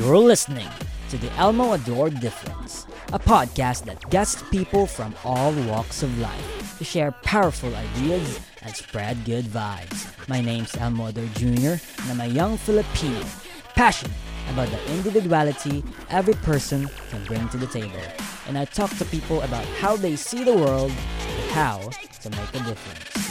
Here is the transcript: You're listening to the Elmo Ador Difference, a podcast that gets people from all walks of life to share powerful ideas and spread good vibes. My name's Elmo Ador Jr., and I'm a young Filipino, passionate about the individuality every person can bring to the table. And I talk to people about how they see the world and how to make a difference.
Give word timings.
You're 0.00 0.18
listening 0.18 0.68
to 1.08 1.16
the 1.16 1.30
Elmo 1.38 1.72
Ador 1.72 2.10
Difference, 2.10 2.86
a 3.12 3.18
podcast 3.18 3.84
that 3.86 4.10
gets 4.10 4.42
people 4.50 4.86
from 4.86 5.14
all 5.24 5.52
walks 5.64 6.02
of 6.02 6.18
life 6.18 6.76
to 6.76 6.84
share 6.84 7.12
powerful 7.22 7.74
ideas 7.74 8.38
and 8.60 8.76
spread 8.76 9.24
good 9.24 9.46
vibes. 9.46 10.06
My 10.28 10.42
name's 10.42 10.76
Elmo 10.76 11.06
Ador 11.06 11.26
Jr., 11.36 11.80
and 12.02 12.10
I'm 12.10 12.20
a 12.20 12.26
young 12.26 12.58
Filipino, 12.58 13.24
passionate 13.74 14.12
about 14.50 14.68
the 14.68 14.92
individuality 14.92 15.82
every 16.10 16.34
person 16.34 16.86
can 17.08 17.24
bring 17.24 17.48
to 17.48 17.56
the 17.56 17.66
table. 17.66 18.02
And 18.46 18.58
I 18.58 18.66
talk 18.66 18.94
to 18.98 19.06
people 19.06 19.40
about 19.40 19.64
how 19.80 19.96
they 19.96 20.16
see 20.16 20.44
the 20.44 20.54
world 20.54 20.90
and 20.90 21.50
how 21.52 21.78
to 22.22 22.30
make 22.30 22.54
a 22.54 22.64
difference. 22.64 23.27